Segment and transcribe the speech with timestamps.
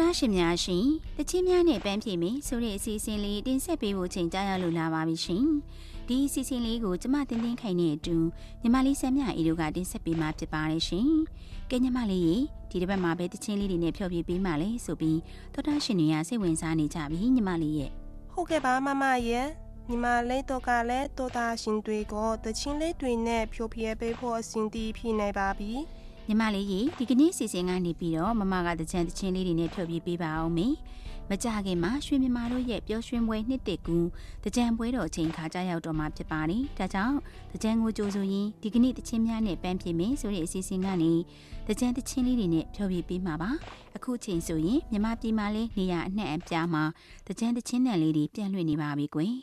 [0.00, 0.86] တော်တာရှင်များရှင်
[1.16, 5.44] တချင်းများနဲ့ပန်းဖြေမယ်ဆိုတဲ့အစီအစဉ်လေးတင်ဆက်ပေးဖို့ချိန်ကြာရောက်လို့လာပါပြီရှင်
[6.08, 8.16] ဒီအစီအစဉ်လေးကိုကျမတင်တင်ခိုင်နေအတူ
[8.62, 11.08] ညီမလေးဆမ်းမြအေတို့ကတင်ဆက်ပေးမှာဖြစ်ပါတယ်ရှင်
[11.70, 12.36] ကဲညီမလေးရေ
[12.70, 15.18] ဒီတစ်ပတ်မှာပဲတချင်းလေးတွေနဲ့ဖျော်ဖြေပေးမှလဲဆိုပြီး
[15.54, 17.90] တော်တာရှင်တွေကစိတ်ဝင်စားနေကြပြီညီမလေးရဲ့
[18.32, 19.46] ဟုတ်ကဲ့ပါမမရဲ့
[19.88, 25.72] ညီမလေးတို့ကလည်းတော်တာရှင်တွေကိုတချင်းလေးတွေနဲ့ဖျော်ဖြေပေးဖို့အစဉ်တည်ဖြစ်နေပါပြီ
[26.28, 30.68] ညီမလေးကြီးဒီကနေ့စီစဉ်ကနေပြီးတော့မမကတကြံတချင်းလေးတွေနဲ့ဖြောပြပေးပါအောင်မေ
[31.30, 33.98] မကြခင်မှာရွှေမြမာတို့ရဲ့ပျော်ရွှင်ပွဲနှစ်တကူ
[34.44, 37.16] တကြံပွဲတော်အချိန်ခါကြရောက်တော့မှာဖြစ်ပါတယ်ဒါကြောင့်
[37.52, 41.12] တကြံကိုကြိုဆိုရင်ဒီကနေ့တချင်းများနဲ့ပန်းပြမယ်ဆိုတဲ့အစီအစဉ်ကနေ
[41.68, 43.50] တကြံတချင်းလေးတွေနဲ့ဖြောပြပေးမှာပါ
[43.96, 46.84] အခုချိန်ဆိုရင်မြမပြည်မှာလေးနေရအနှံ့အပြားမှာ
[47.26, 49.34] တကြံတချင်းနယ်လေးတွေပြန့်လွင့်နေပါပြီကွယ်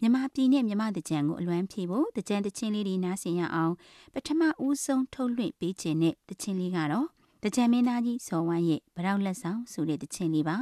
[0.00, 3.74] မြမပြည်နဲ့မြမတကြံကိုအလွမ်းဖြေဖို့တကြံတချင်းလေးတွေနားဆင်ရအောင်
[4.14, 7.06] ပထမဦးဆုံးထုတ်လွှင့်ပေးခြင်းနဲ့တချင်းလေးကတော့
[7.42, 10.56] တကြံမင်းသားကြီးစော်ဝမ်းရဲ့ဗရောက်လက်ဆောင်ဆိုတဲ့တချင်းလေးပါ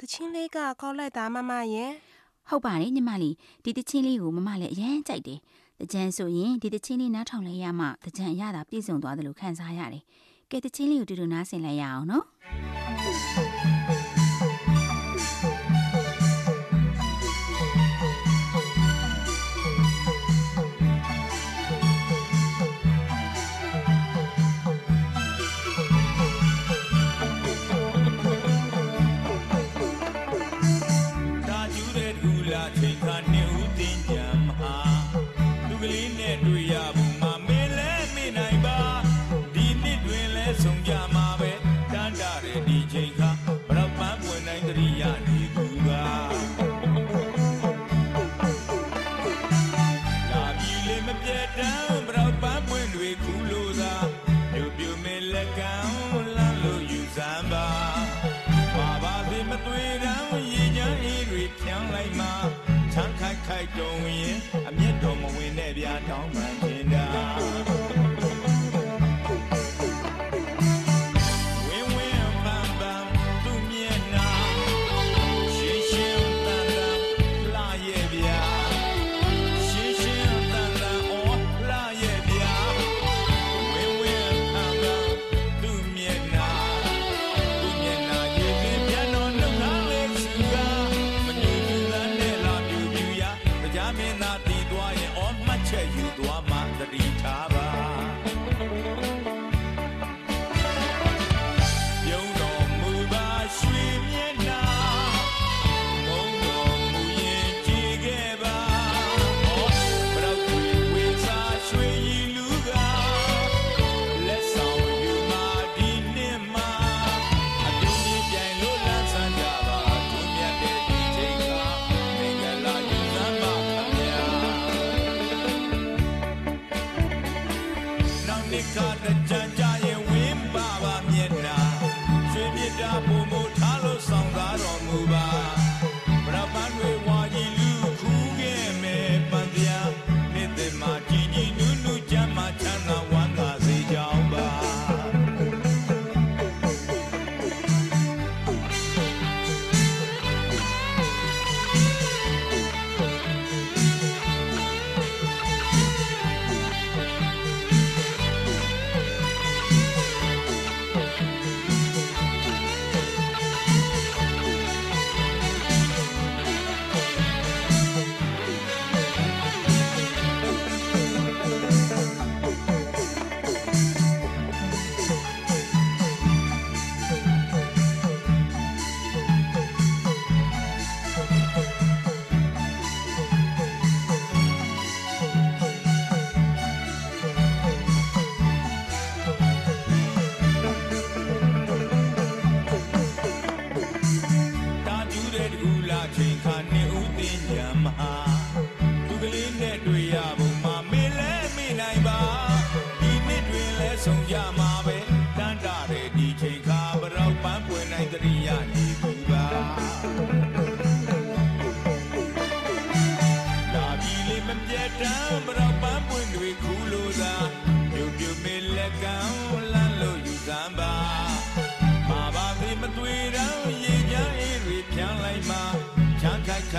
[0.00, 1.90] တချင်းလေးကကောက်လိုက်တာမမရဲ့
[2.48, 5.40] ဟုတ်ပါတယ်ညီမလေးဒီတချင်းလေးကိုမမလည်းအရန်ကြိုက်တယ်
[5.80, 10.04] တကြံဆိုရင်ဒီတချင်းလေးနားထောင်လိုက်ရမှတကြံရတာပြည့်စုံသွားတယ်လို့ခံစားရတယ်
[10.50, 12.24] ကဲတချင်းလေးကိုတူတူနားဆင်လိုက်ရအောင်နော်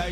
[0.02, 0.08] ရှ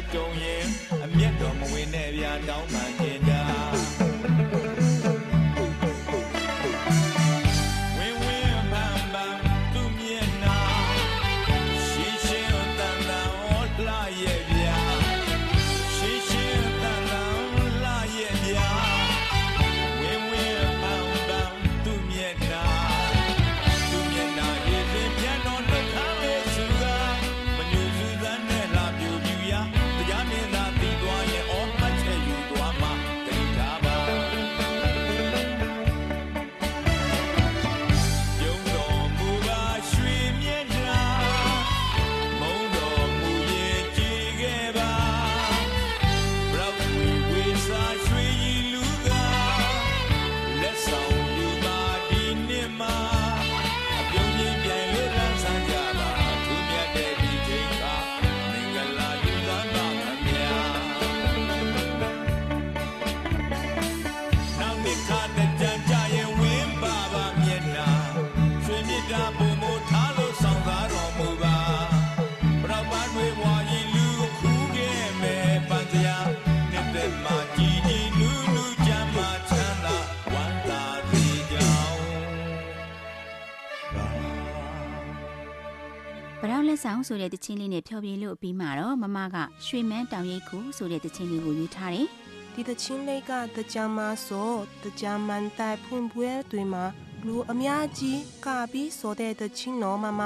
[87.10, 89.36] ဆောင်ဆိုတဲ့တခြင်းလေးနဲ့ဖျော်ဖြေလို့ပြီးမှတော့မမက
[89.66, 92.08] ရွှေမန်းတောင်ရိပ်ခုဆိုတဲ့တခြင်းလေးကိုယူထားတယ်
[92.54, 94.50] ဒီတချင်းလေးကတကြမ်းမဆို
[94.82, 96.84] တကြမ်းမန်တိုင်ဖွင့်ပွဲတွေမှာ
[97.26, 100.22] လူအများကြီးကပြီးဆိုတဲ့တချင်းနော်မမ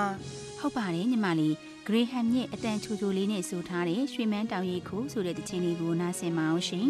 [0.59, 1.55] ဟုတ်ပါတယ်ညီမလေး
[1.87, 6.89] ဂရေဟမ်ရဲ့အတန်ချူချူလေးနဲ့ဆိုထားတဲ့ရွှေမန်းတောင်ရိပ်ခုဆိုတဲ့တခြင်းလေးကိုနားဆင်မအောင်ရှင်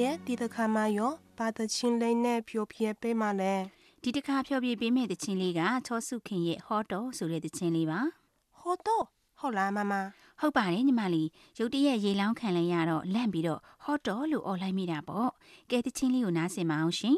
[0.00, 3.54] ရဲ့ဒီတစ်ခါမှရောဘာတချင်းလေးနဲ့ဖြိုပြပေးမှလဲ
[4.02, 8.00] ဒီတစ်ခါဖျော်ပြပေးမယ့်တခြင်းလေးကချောစုခင်ရဲ့ဟောတော်ဆိုတဲ့တခြင်းလေးပါ
[8.58, 9.04] ဟောတော့
[9.38, 9.92] ဟုတ်လားမမ
[10.40, 15.30] ဟုတ်ပါတယ်ညီမလေးရုတ်တရက်ရေလောင်းခံလိုက်ရတော့လန့်ပြီးတော့ဟောတော်လို့អော်လိုက်မိတာပေါ့
[15.70, 17.16] ကဲတခြင်းလေးကိုနားဆင်ပါအောင်ရှင်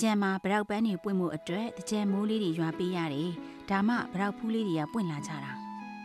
[0.00, 3.30] ကြီးတကြံမှာဗရောက်ပန်းတွေပွင့်မှုအတွက်တကြံမိုးလေးတွေရွာပေးရတယ်
[3.70, 5.52] ဒါမှဗရောက်ဖူးလေးတွေကပွင့်လာကြတာ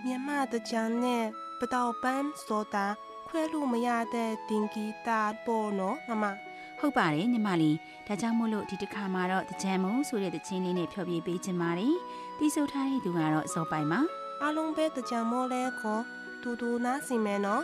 [0.05, 1.23] မြန်မာတကြံနဲ့
[1.59, 2.85] ပတောက်ပန်းဆိုတာ
[3.27, 6.23] ခွဲလို့မရတဲ့တင်ဂီတာပေါ်နော်မမ
[6.79, 7.75] ဟုတ်ပါတယ်ညီမလေး
[8.07, 11.95] ဒါကြောင့်မို့လို့ဒီတစ်ခါမှာတော့တကြံမိုးဆိုတဲ့တခြင်းလေးနဲ့ဖျော်ပြပေးခြင်းပါတယ်
[12.37, 13.99] တီးဆိုထားတဲ့သူကတော့ဇော်ပိုင်ပါ
[14.41, 16.03] အားလုံးပဲတကြံမိုးလဲခေါ်
[16.41, 17.63] တူတူနားစီမယ်နော်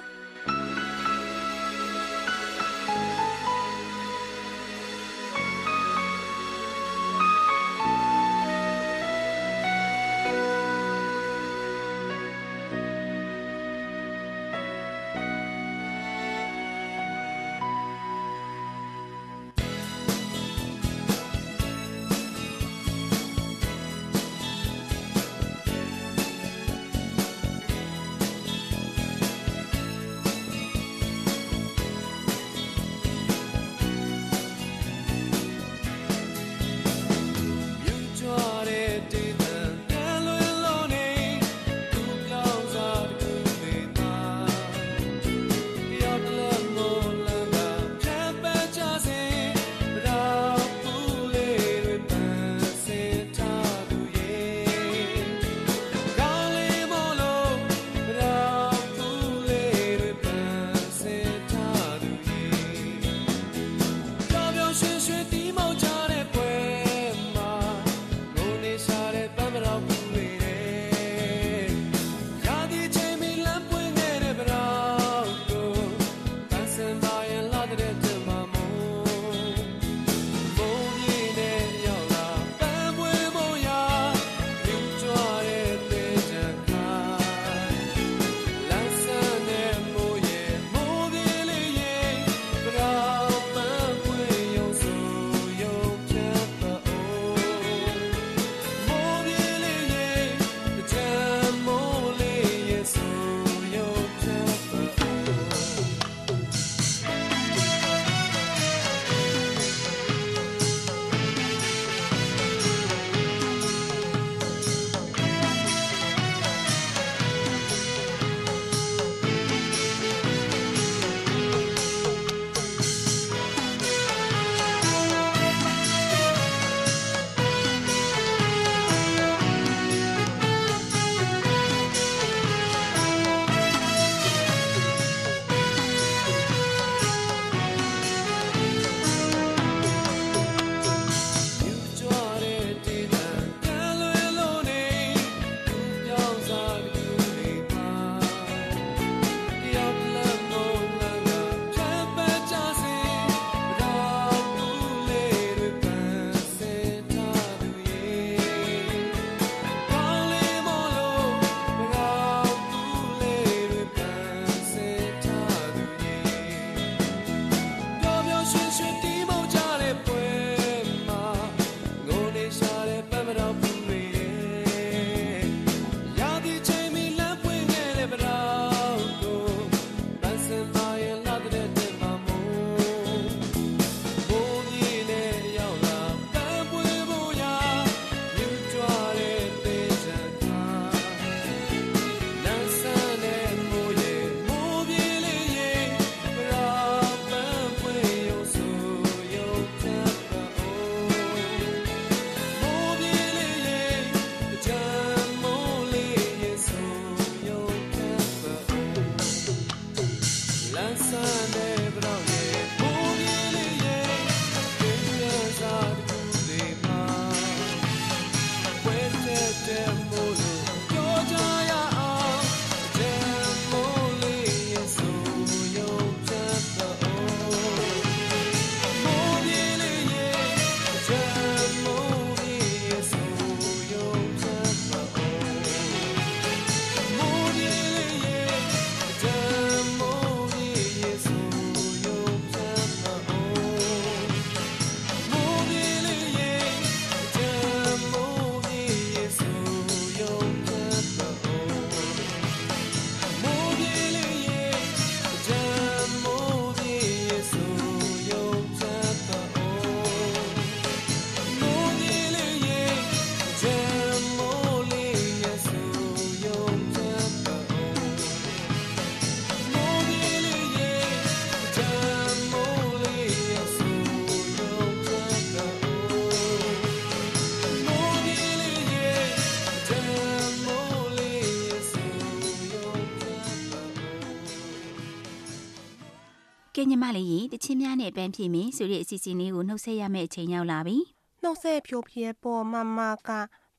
[286.81, 290.97] ကဲညီမလေးရေတချင်းများနဲ့ပန်းဖြေမင်းဆိုတဲ့အစီအစဉ်လေးကိုနှုတ်ဆက်ရမယ့်အချိန်ရောက်လာပြီ
[291.43, 293.29] နှုတ်ဆက်ဖြိုဖြဲပေါ်မမက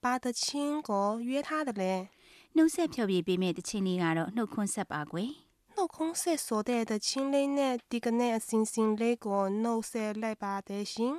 [0.03, 1.95] ဘာတချင်းကိုရွေးထားတယ်လဲ
[2.57, 5.31] နှုတ်ဆက်ဖြောပြပေးမယ့်တချင်းလေးကတော့နှုတ်ခွန်းဆက်ပါကွယ်
[5.75, 11.15] နှုတ်ခုံးဆက်ဆိုတဲ့တချင်းလေးနဲ့ဒီကနေ့အစင်စင်လေးကိုနှုတ်ဆက်လိုက်ပါတယ်ရှင်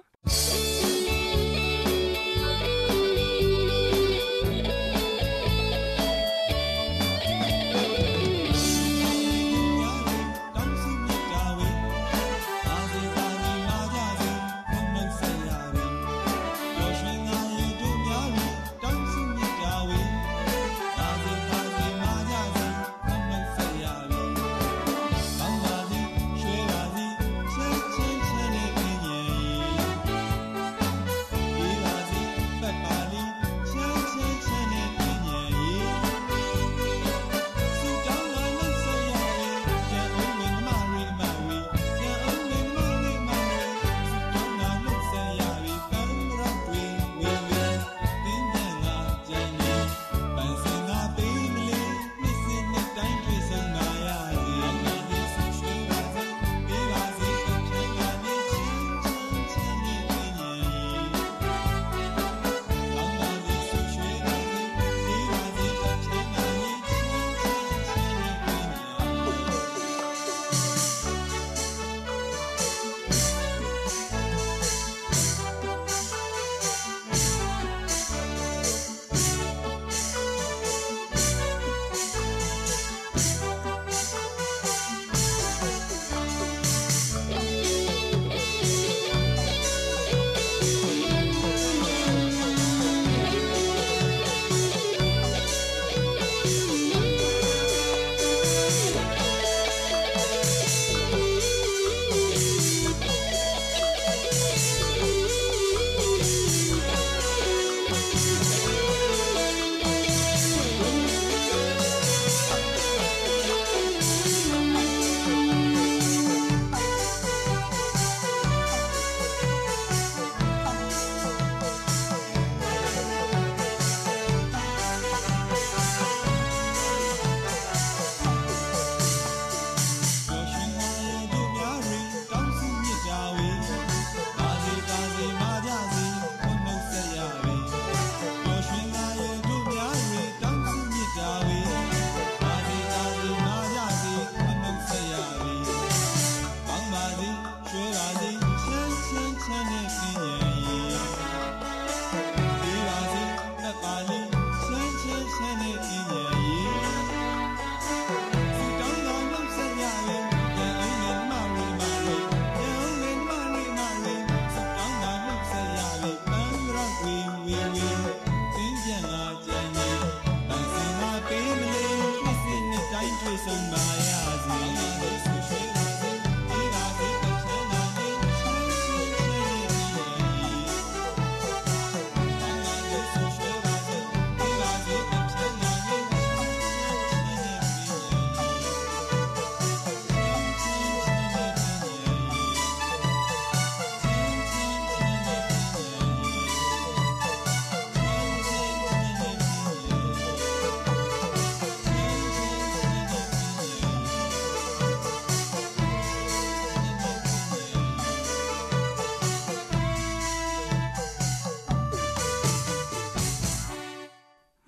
[173.38, 174.03] Somebody.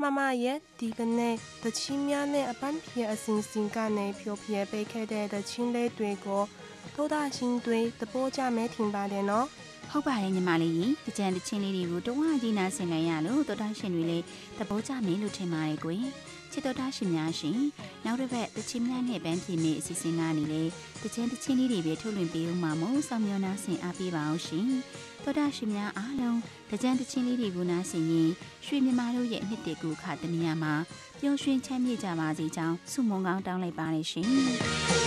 [0.06, 6.44] မမရဲ့ဒီကနေ့တချင်းများနဲ့အပန်းဖြေအစင်စင်ကနေဖြိုဖြဲပေးခဲ့တဲ့တချင်းလေးတွေကို
[6.96, 9.48] သောတာရှင်တွေသဘောကျမဲထင်ပါတယ်နော်
[9.92, 14.26] ဟုတ်ပါတယ်ညီမလေးရေတကြံတချင်းလေးတွေကိုတဝါကြီးနာဆင်နိုင်ရလို့တော်တာရှင်တွေလည်း
[14.58, 16.04] သဘောကျမင်းလို့ထင်ပါတယ်ကွယ်
[16.52, 17.60] ချစ်တော်တာရှင်များရှင်
[18.06, 20.64] နောက်တစ်ပတ်တချင်းများနဲ့ပန်းဖြေမင်းအစီအစဉ်ကနေလေ
[21.04, 24.68] တကြံတချင်းလေးတွေပဲထုတ်လွှင့်ပေးဦးမှာမို့စောင့်မျှော်နှားဆင်အားပေးပါအောင်ရှင်
[25.24, 26.40] တော်တာရှင်များအားလုံး
[26.72, 28.30] တကြံတချင်းလေးတွေကိုနားဆင်ရင်
[28.66, 30.74] ရွှေမြမာတို့ရဲ့နှစ်တကူခတမယာမှာ
[31.20, 35.05] ပျော်ရွှင်ချမ်းမြေ့ကြပါစေကြောင်းဆုမွန်ကောင်းတောင်းလိုက်ပါတယ်ရှင်